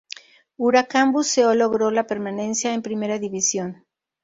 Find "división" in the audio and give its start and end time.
3.19-3.85